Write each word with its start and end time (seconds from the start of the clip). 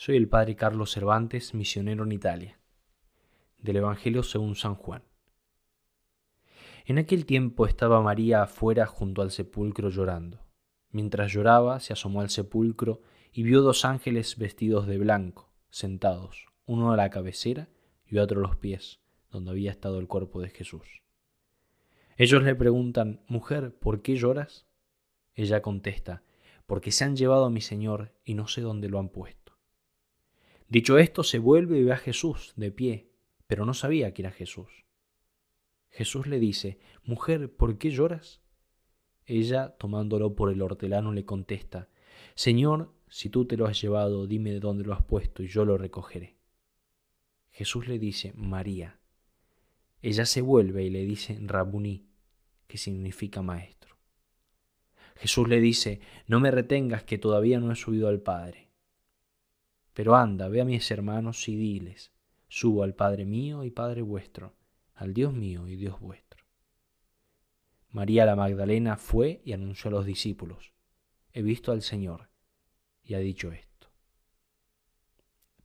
Soy 0.00 0.14
el 0.14 0.28
Padre 0.28 0.54
Carlos 0.54 0.92
Cervantes, 0.92 1.54
misionero 1.54 2.04
en 2.04 2.12
Italia, 2.12 2.60
del 3.58 3.78
Evangelio 3.78 4.22
según 4.22 4.54
San 4.54 4.76
Juan. 4.76 5.02
En 6.86 6.98
aquel 6.98 7.26
tiempo 7.26 7.66
estaba 7.66 8.00
María 8.00 8.44
afuera 8.44 8.86
junto 8.86 9.22
al 9.22 9.32
sepulcro 9.32 9.90
llorando. 9.90 10.46
Mientras 10.92 11.32
lloraba, 11.32 11.80
se 11.80 11.94
asomó 11.94 12.20
al 12.20 12.30
sepulcro 12.30 13.02
y 13.32 13.42
vio 13.42 13.60
dos 13.60 13.84
ángeles 13.84 14.38
vestidos 14.38 14.86
de 14.86 14.98
blanco, 14.98 15.52
sentados, 15.68 16.46
uno 16.64 16.92
a 16.92 16.96
la 16.96 17.10
cabecera 17.10 17.68
y 18.06 18.18
otro 18.18 18.38
a 18.38 18.42
los 18.46 18.56
pies, 18.56 19.00
donde 19.32 19.50
había 19.50 19.72
estado 19.72 19.98
el 19.98 20.06
cuerpo 20.06 20.40
de 20.40 20.50
Jesús. 20.50 21.02
Ellos 22.16 22.44
le 22.44 22.54
preguntan, 22.54 23.24
Mujer, 23.26 23.76
¿por 23.76 24.00
qué 24.02 24.14
lloras? 24.14 24.64
Ella 25.34 25.60
contesta, 25.60 26.22
Porque 26.66 26.92
se 26.92 27.02
han 27.02 27.16
llevado 27.16 27.46
a 27.46 27.50
mi 27.50 27.62
Señor 27.62 28.12
y 28.24 28.34
no 28.34 28.46
sé 28.46 28.60
dónde 28.60 28.88
lo 28.88 29.00
han 29.00 29.08
puesto. 29.08 29.47
Dicho 30.68 30.98
esto, 30.98 31.22
se 31.22 31.38
vuelve 31.38 31.78
y 31.78 31.84
ve 31.84 31.92
a 31.92 31.96
Jesús 31.96 32.52
de 32.56 32.70
pie, 32.70 33.10
pero 33.46 33.64
no 33.64 33.72
sabía 33.72 34.12
que 34.12 34.22
era 34.22 34.30
Jesús. 34.30 34.84
Jesús 35.88 36.26
le 36.26 36.38
dice, 36.38 36.78
Mujer, 37.04 37.50
¿por 37.50 37.78
qué 37.78 37.90
lloras? 37.90 38.42
Ella, 39.24 39.76
tomándolo 39.78 40.34
por 40.34 40.52
el 40.52 40.60
hortelano, 40.60 41.12
le 41.12 41.24
contesta, 41.24 41.88
Señor, 42.34 42.92
si 43.08 43.30
tú 43.30 43.46
te 43.46 43.56
lo 43.56 43.66
has 43.66 43.80
llevado, 43.80 44.26
dime 44.26 44.52
de 44.52 44.60
dónde 44.60 44.84
lo 44.84 44.92
has 44.92 45.02
puesto 45.02 45.42
y 45.42 45.48
yo 45.48 45.64
lo 45.64 45.78
recogeré. 45.78 46.36
Jesús 47.50 47.88
le 47.88 47.98
dice, 47.98 48.32
María. 48.36 49.00
Ella 50.02 50.26
se 50.26 50.42
vuelve 50.42 50.84
y 50.84 50.90
le 50.90 51.04
dice, 51.04 51.38
Rabuní, 51.40 52.06
que 52.66 52.78
significa 52.78 53.42
maestro. 53.42 53.96
Jesús 55.16 55.48
le 55.48 55.60
dice, 55.60 56.00
no 56.26 56.38
me 56.38 56.50
retengas 56.50 57.02
que 57.02 57.18
todavía 57.18 57.58
no 57.58 57.72
he 57.72 57.76
subido 57.76 58.08
al 58.08 58.20
Padre. 58.20 58.67
Pero 59.98 60.14
anda, 60.14 60.46
ve 60.46 60.60
a 60.60 60.64
mis 60.64 60.88
hermanos 60.92 61.48
y 61.48 61.56
diles, 61.56 62.12
subo 62.46 62.84
al 62.84 62.94
Padre 62.94 63.24
mío 63.24 63.64
y 63.64 63.72
Padre 63.72 64.00
vuestro, 64.00 64.54
al 64.94 65.12
Dios 65.12 65.32
mío 65.32 65.66
y 65.66 65.74
Dios 65.74 65.98
vuestro. 65.98 66.44
María 67.90 68.24
la 68.24 68.36
Magdalena 68.36 68.96
fue 68.96 69.42
y 69.44 69.54
anunció 69.54 69.88
a 69.88 69.94
los 69.94 70.06
discípulos, 70.06 70.72
he 71.32 71.42
visto 71.42 71.72
al 71.72 71.82
Señor, 71.82 72.30
y 73.02 73.14
ha 73.14 73.18
dicho 73.18 73.50
esto. 73.50 73.90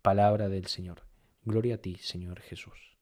Palabra 0.00 0.48
del 0.48 0.64
Señor. 0.64 1.02
Gloria 1.44 1.74
a 1.74 1.78
ti, 1.78 1.96
Señor 1.96 2.40
Jesús. 2.40 2.96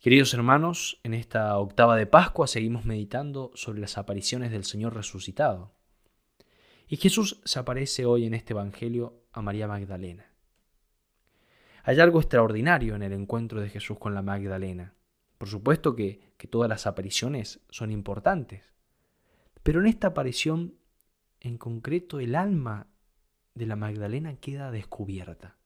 Queridos 0.00 0.34
hermanos, 0.34 0.98
en 1.04 1.14
esta 1.14 1.56
octava 1.58 1.94
de 1.94 2.06
Pascua 2.06 2.48
seguimos 2.48 2.84
meditando 2.86 3.52
sobre 3.54 3.82
las 3.82 3.98
apariciones 3.98 4.50
del 4.50 4.64
Señor 4.64 4.96
resucitado. 4.96 5.76
Y 6.90 6.96
Jesús 6.96 7.40
se 7.44 7.60
aparece 7.60 8.04
hoy 8.04 8.26
en 8.26 8.34
este 8.34 8.52
Evangelio 8.52 9.22
a 9.30 9.42
María 9.42 9.68
Magdalena. 9.68 10.26
Hay 11.84 12.00
algo 12.00 12.18
extraordinario 12.18 12.96
en 12.96 13.04
el 13.04 13.12
encuentro 13.12 13.60
de 13.60 13.68
Jesús 13.68 13.96
con 13.96 14.12
la 14.12 14.22
Magdalena. 14.22 14.92
Por 15.38 15.48
supuesto 15.48 15.94
que, 15.94 16.34
que 16.36 16.48
todas 16.48 16.68
las 16.68 16.88
apariciones 16.88 17.60
son 17.70 17.92
importantes, 17.92 18.64
pero 19.62 19.78
en 19.78 19.86
esta 19.86 20.08
aparición 20.08 20.74
en 21.38 21.58
concreto 21.58 22.18
el 22.18 22.34
alma 22.34 22.88
de 23.54 23.66
la 23.66 23.76
Magdalena 23.76 24.34
queda 24.40 24.72
descubierta. 24.72 25.58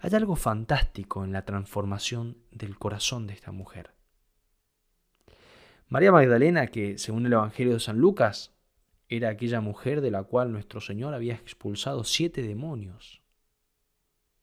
Hay 0.00 0.14
algo 0.14 0.36
fantástico 0.36 1.24
en 1.24 1.32
la 1.32 1.46
transformación 1.46 2.36
del 2.50 2.78
corazón 2.78 3.26
de 3.26 3.32
esta 3.32 3.52
mujer. 3.52 3.94
María 5.88 6.12
Magdalena, 6.12 6.66
que 6.66 6.98
según 6.98 7.24
el 7.24 7.32
Evangelio 7.32 7.72
de 7.72 7.80
San 7.80 7.96
Lucas, 7.96 8.55
era 9.08 9.28
aquella 9.28 9.60
mujer 9.60 10.00
de 10.00 10.10
la 10.10 10.24
cual 10.24 10.52
nuestro 10.52 10.80
Señor 10.80 11.14
había 11.14 11.34
expulsado 11.34 12.04
siete 12.04 12.42
demonios. 12.42 13.22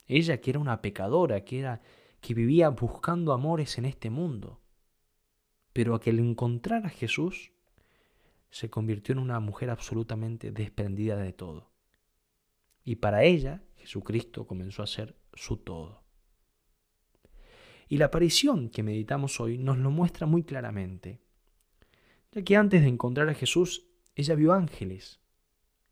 Ella 0.06 0.40
que 0.40 0.52
era 0.52 0.60
una 0.60 0.82
pecadora, 0.82 1.44
que 1.44 1.60
era 1.60 1.82
que 2.22 2.34
vivía 2.34 2.70
buscando 2.70 3.34
amores 3.34 3.78
en 3.78 3.86
este 3.86 4.10
mundo. 4.10 4.62
Pero 5.74 6.00
que 6.00 6.12
al 6.12 6.20
encontrar 6.20 6.86
a 6.86 6.90
Jesús, 6.90 7.52
se 8.50 8.70
convirtió 8.70 9.14
en 9.14 9.20
una 9.20 9.40
mujer 9.40 9.70
absolutamente 9.70 10.52
desprendida 10.52 11.18
de 11.18 11.34
todo. 11.34 11.72
Y 12.84 12.98
para 12.98 13.24
ella, 13.24 13.64
Jesucristo 13.76 14.46
comenzó 14.46 14.84
a 14.84 14.88
ser 14.88 15.18
su 15.34 15.58
todo. 15.58 16.04
Y 17.90 17.98
la 17.98 18.06
aparición 18.06 18.70
que 18.70 18.84
meditamos 18.84 19.40
hoy 19.40 19.58
nos 19.58 19.78
lo 19.78 19.92
muestra 19.92 20.28
muy 20.28 20.44
claramente, 20.44 21.22
ya 22.32 22.44
que 22.44 22.56
antes 22.56 22.82
de 22.82 22.88
encontrar 22.88 23.28
a 23.30 23.34
Jesús, 23.34 23.88
ella 24.16 24.36
vio 24.36 24.54
ángeles, 24.54 25.20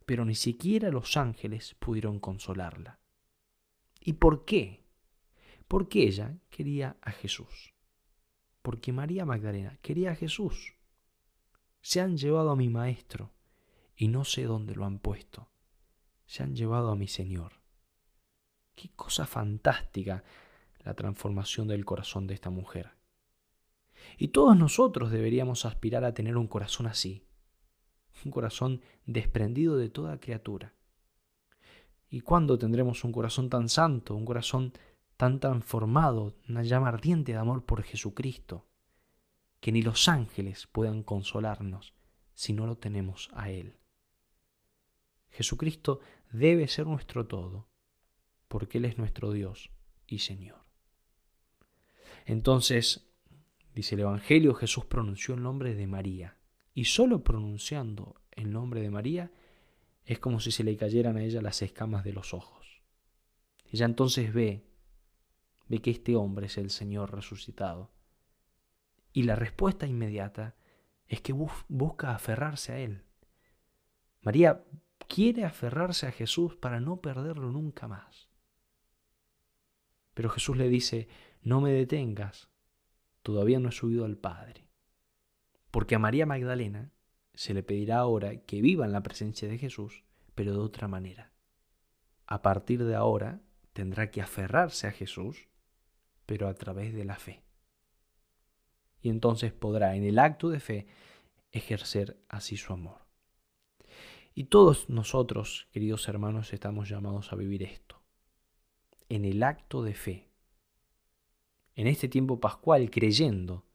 pero 0.05 0.25
ni 0.25 0.35
siquiera 0.35 0.89
los 0.89 1.17
ángeles 1.17 1.75
pudieron 1.79 2.19
consolarla. 2.19 2.99
¿Y 3.99 4.13
por 4.13 4.45
qué? 4.45 4.85
Porque 5.67 6.03
ella 6.03 6.37
quería 6.49 6.97
a 7.01 7.11
Jesús. 7.11 7.73
Porque 8.61 8.91
María 8.91 9.25
Magdalena 9.25 9.77
quería 9.81 10.11
a 10.11 10.15
Jesús. 10.15 10.75
Se 11.81 12.01
han 12.01 12.17
llevado 12.17 12.51
a 12.51 12.55
mi 12.55 12.69
maestro 12.69 13.33
y 13.95 14.07
no 14.07 14.23
sé 14.23 14.43
dónde 14.43 14.75
lo 14.75 14.85
han 14.85 14.99
puesto. 14.99 15.49
Se 16.25 16.43
han 16.43 16.55
llevado 16.55 16.91
a 16.91 16.95
mi 16.95 17.07
Señor. 17.07 17.53
Qué 18.75 18.89
cosa 18.95 19.25
fantástica 19.25 20.23
la 20.79 20.93
transformación 20.93 21.67
del 21.67 21.85
corazón 21.85 22.27
de 22.27 22.33
esta 22.33 22.49
mujer. 22.49 22.91
Y 24.17 24.29
todos 24.29 24.57
nosotros 24.57 25.11
deberíamos 25.11 25.65
aspirar 25.65 26.03
a 26.03 26.13
tener 26.13 26.38
un 26.38 26.47
corazón 26.47 26.88
así, 26.88 27.27
un 28.25 28.31
corazón 28.31 28.81
desprendido 29.05 29.77
de 29.77 29.89
toda 29.89 30.19
criatura. 30.19 30.73
¿Y 32.09 32.21
cuándo 32.21 32.57
tendremos 32.57 33.03
un 33.03 33.11
corazón 33.11 33.49
tan 33.49 33.69
santo, 33.69 34.15
un 34.15 34.25
corazón 34.25 34.73
tan 35.17 35.39
transformado, 35.39 36.35
una 36.49 36.63
llama 36.63 36.89
ardiente 36.89 37.31
de 37.31 37.37
amor 37.37 37.65
por 37.65 37.83
Jesucristo, 37.83 38.67
que 39.59 39.71
ni 39.71 39.81
los 39.81 40.07
ángeles 40.07 40.67
puedan 40.67 41.03
consolarnos 41.03 41.93
si 42.33 42.53
no 42.53 42.65
lo 42.65 42.77
tenemos 42.77 43.29
a 43.33 43.49
Él? 43.49 43.77
Jesucristo 45.29 46.01
debe 46.31 46.67
ser 46.67 46.85
nuestro 46.88 47.27
todo, 47.27 47.69
porque 48.47 48.79
Él 48.79 48.85
es 48.85 48.97
nuestro 48.97 49.31
Dios 49.31 49.71
y 50.05 50.19
Señor. 50.19 50.65
Entonces, 52.25 53.07
dice 53.73 53.95
el 53.95 54.01
Evangelio, 54.01 54.53
Jesús 54.53 54.85
pronunció 54.85 55.35
el 55.35 55.43
nombre 55.43 55.75
de 55.75 55.88
María, 55.88 56.38
y 56.73 56.85
solo 56.85 57.23
pronunciando 57.23 58.15
el 58.31 58.51
nombre 58.51 58.81
de 58.81 58.89
María 58.89 59.31
es 60.05 60.19
como 60.19 60.39
si 60.39 60.51
se 60.51 60.63
le 60.63 60.77
cayeran 60.77 61.17
a 61.17 61.23
ella 61.23 61.41
las 61.41 61.61
escamas 61.61 62.03
de 62.03 62.13
los 62.13 62.33
ojos. 62.33 62.81
Ella 63.65 63.85
entonces 63.85 64.33
ve, 64.33 64.65
ve 65.67 65.81
que 65.81 65.91
este 65.91 66.15
hombre 66.15 66.47
es 66.47 66.57
el 66.57 66.69
Señor 66.69 67.13
resucitado. 67.13 67.91
Y 69.13 69.23
la 69.23 69.35
respuesta 69.35 69.87
inmediata 69.87 70.55
es 71.07 71.21
que 71.21 71.33
busca 71.33 72.15
aferrarse 72.15 72.71
a 72.71 72.79
Él. 72.79 73.03
María 74.21 74.63
quiere 75.07 75.45
aferrarse 75.45 76.07
a 76.07 76.11
Jesús 76.11 76.55
para 76.55 76.79
no 76.79 77.01
perderlo 77.01 77.51
nunca 77.51 77.88
más. 77.88 78.29
Pero 80.13 80.29
Jesús 80.29 80.57
le 80.57 80.69
dice, 80.69 81.07
no 81.41 81.61
me 81.61 81.71
detengas, 81.71 82.49
todavía 83.21 83.59
no 83.59 83.69
he 83.69 83.73
subido 83.73 84.05
al 84.05 84.17
Padre. 84.17 84.70
Porque 85.71 85.95
a 85.95 85.99
María 85.99 86.25
Magdalena 86.25 86.91
se 87.33 87.53
le 87.53 87.63
pedirá 87.63 87.99
ahora 87.99 88.41
que 88.41 88.61
viva 88.61 88.85
en 88.85 88.91
la 88.91 89.03
presencia 89.03 89.47
de 89.47 89.57
Jesús, 89.57 90.03
pero 90.35 90.53
de 90.53 90.59
otra 90.59 90.87
manera. 90.87 91.31
A 92.27 92.41
partir 92.41 92.83
de 92.83 92.95
ahora 92.95 93.41
tendrá 93.73 94.11
que 94.11 94.21
aferrarse 94.21 94.87
a 94.87 94.91
Jesús, 94.91 95.47
pero 96.25 96.47
a 96.47 96.53
través 96.53 96.93
de 96.93 97.05
la 97.05 97.15
fe. 97.15 97.43
Y 99.01 99.09
entonces 99.09 99.51
podrá 99.51 99.95
en 99.95 100.03
el 100.03 100.19
acto 100.19 100.49
de 100.49 100.59
fe 100.59 100.87
ejercer 101.51 102.21
así 102.29 102.57
su 102.57 102.73
amor. 102.73 102.99
Y 104.33 104.45
todos 104.45 104.89
nosotros, 104.89 105.67
queridos 105.71 106.07
hermanos, 106.07 106.53
estamos 106.53 106.88
llamados 106.88 107.33
a 107.33 107.35
vivir 107.35 107.63
esto 107.63 108.01
en 109.12 109.25
el 109.25 109.44
acto 109.44 109.83
de 109.83 109.94
fe. 109.94 110.29
En 111.75 111.85
este 111.85 112.07
tiempo 112.07 112.39
pascual, 112.39 112.89
creyendo, 112.89 113.65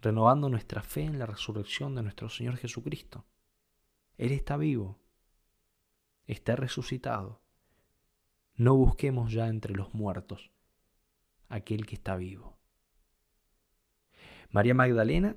renovando 0.00 0.48
nuestra 0.48 0.82
fe 0.82 1.02
en 1.02 1.18
la 1.18 1.26
resurrección 1.26 1.94
de 1.94 2.02
nuestro 2.02 2.28
Señor 2.28 2.56
Jesucristo. 2.56 3.26
Él 4.16 4.32
está 4.32 4.56
vivo, 4.56 4.98
está 6.26 6.56
resucitado. 6.56 7.42
No 8.54 8.76
busquemos 8.76 9.32
ya 9.32 9.48
entre 9.48 9.74
los 9.74 9.94
muertos 9.94 10.50
aquel 11.48 11.86
que 11.86 11.96
está 11.96 12.16
vivo. 12.16 12.58
María 14.50 14.74
Magdalena 14.74 15.36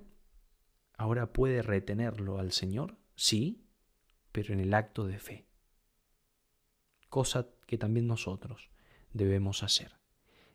ahora 0.97 1.33
puede 1.33 1.61
retenerlo 1.61 2.39
al 2.39 2.51
Señor, 2.51 2.97
sí, 3.15 3.65
pero 4.31 4.53
en 4.53 4.59
el 4.59 4.73
acto 4.73 5.05
de 5.05 5.19
fe. 5.19 5.45
Cosa 7.09 7.47
que 7.67 7.77
también 7.77 8.07
nosotros 8.07 8.69
debemos 9.11 9.63
hacer. 9.63 9.99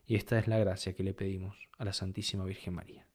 Y 0.07 0.17
esta 0.17 0.39
es 0.39 0.49
la 0.49 0.59
gracia 0.59 0.95
que 0.95 1.05
le 1.05 1.15
pedimos 1.15 1.69
a 1.77 1.85
la 1.85 1.93
Santísima 1.93 2.45
Virgen 2.45 2.75
María. 2.75 3.07